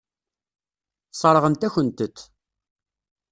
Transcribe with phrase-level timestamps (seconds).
[1.11, 2.17] Sseṛɣent-akent-t.